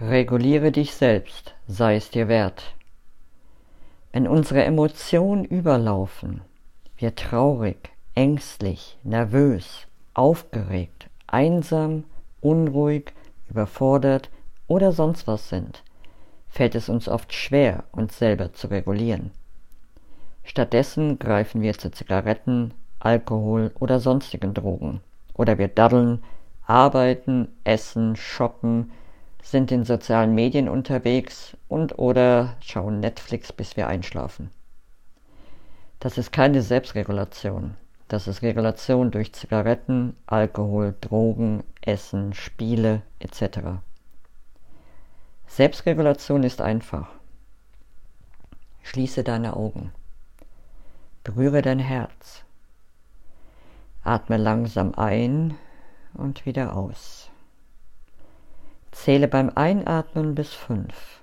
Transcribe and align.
Reguliere 0.00 0.72
dich 0.72 0.94
selbst, 0.94 1.54
sei 1.66 1.96
es 1.96 2.08
dir 2.08 2.26
wert. 2.26 2.74
Wenn 4.12 4.26
unsere 4.26 4.64
Emotionen 4.64 5.44
überlaufen, 5.44 6.40
wir 6.96 7.14
traurig, 7.14 7.90
ängstlich, 8.14 8.96
nervös, 9.02 9.86
aufgeregt, 10.14 11.10
einsam, 11.26 12.04
unruhig, 12.40 13.12
überfordert 13.50 14.30
oder 14.68 14.92
sonst 14.92 15.26
was 15.26 15.50
sind, 15.50 15.82
fällt 16.48 16.74
es 16.76 16.88
uns 16.88 17.06
oft 17.06 17.34
schwer, 17.34 17.84
uns 17.92 18.18
selber 18.18 18.54
zu 18.54 18.68
regulieren. 18.68 19.32
Stattdessen 20.44 21.18
greifen 21.18 21.60
wir 21.60 21.74
zu 21.76 21.90
Zigaretten, 21.90 22.72
Alkohol 23.00 23.70
oder 23.78 24.00
sonstigen 24.00 24.54
Drogen. 24.54 25.02
Oder 25.34 25.58
wir 25.58 25.68
daddeln, 25.68 26.22
arbeiten, 26.66 27.48
essen, 27.64 28.16
shoppen, 28.16 28.92
sind 29.42 29.72
in 29.72 29.84
sozialen 29.84 30.34
Medien 30.34 30.68
unterwegs 30.68 31.56
und 31.68 31.98
oder 31.98 32.56
schauen 32.60 33.00
Netflix, 33.00 33.52
bis 33.52 33.76
wir 33.76 33.86
einschlafen. 33.86 34.50
Das 35.98 36.18
ist 36.18 36.32
keine 36.32 36.62
Selbstregulation. 36.62 37.76
Das 38.08 38.26
ist 38.26 38.42
Regulation 38.42 39.10
durch 39.10 39.32
Zigaretten, 39.32 40.16
Alkohol, 40.26 40.96
Drogen, 41.00 41.62
Essen, 41.80 42.34
Spiele 42.34 43.02
etc. 43.20 43.80
Selbstregulation 45.46 46.42
ist 46.42 46.60
einfach. 46.60 47.08
Schließe 48.82 49.22
deine 49.22 49.54
Augen. 49.54 49.92
Berühre 51.22 51.62
dein 51.62 51.78
Herz. 51.78 52.44
Atme 54.02 54.38
langsam 54.38 54.94
ein 54.94 55.56
und 56.14 56.46
wieder 56.46 56.74
aus. 56.76 57.29
Zähle 59.02 59.28
beim 59.28 59.50
Einatmen 59.54 60.34
bis 60.34 60.52
fünf. 60.52 61.22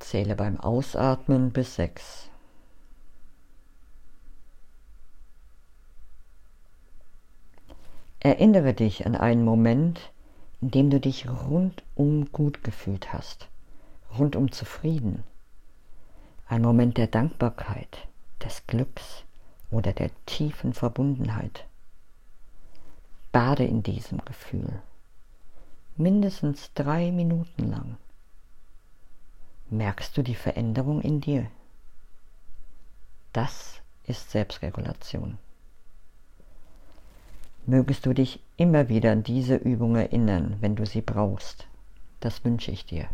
Zähle 0.00 0.34
beim 0.34 0.58
Ausatmen 0.58 1.52
bis 1.52 1.76
sechs. 1.76 2.28
Erinnere 8.18 8.74
dich 8.74 9.06
an 9.06 9.14
einen 9.14 9.44
Moment, 9.44 10.10
in 10.60 10.72
dem 10.72 10.90
du 10.90 10.98
dich 10.98 11.28
rundum 11.28 12.32
gut 12.32 12.64
gefühlt 12.64 13.12
hast, 13.12 13.46
rundum 14.18 14.50
zufrieden. 14.50 15.22
Ein 16.48 16.62
Moment 16.62 16.98
der 16.98 17.06
Dankbarkeit, 17.06 18.08
des 18.42 18.66
Glücks 18.66 19.22
oder 19.70 19.92
der 19.92 20.10
tiefen 20.26 20.72
Verbundenheit. 20.72 21.66
Bade 23.36 23.64
in 23.64 23.82
diesem 23.82 24.24
Gefühl, 24.24 24.80
mindestens 25.98 26.72
drei 26.72 27.12
Minuten 27.12 27.68
lang. 27.70 27.98
Merkst 29.68 30.16
du 30.16 30.22
die 30.22 30.34
Veränderung 30.34 31.02
in 31.02 31.20
dir? 31.20 31.46
Das 33.34 33.82
ist 34.04 34.30
Selbstregulation. 34.30 35.36
Mögest 37.66 38.06
du 38.06 38.14
dich 38.14 38.40
immer 38.56 38.88
wieder 38.88 39.12
an 39.12 39.22
diese 39.22 39.56
Übung 39.56 39.96
erinnern, 39.96 40.56
wenn 40.62 40.74
du 40.74 40.86
sie 40.86 41.02
brauchst. 41.02 41.66
Das 42.20 42.42
wünsche 42.42 42.70
ich 42.70 42.86
dir. 42.86 43.06